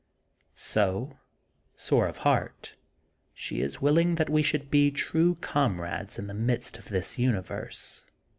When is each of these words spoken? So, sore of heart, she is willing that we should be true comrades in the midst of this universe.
So, 0.55 1.19
sore 1.75 2.07
of 2.07 2.17
heart, 2.25 2.75
she 3.35 3.61
is 3.61 3.81
willing 3.81 4.15
that 4.15 4.31
we 4.31 4.41
should 4.41 4.71
be 4.71 4.89
true 4.89 5.35
comrades 5.41 6.17
in 6.17 6.25
the 6.25 6.33
midst 6.33 6.79
of 6.79 6.87
this 6.89 7.19
universe. 7.19 8.03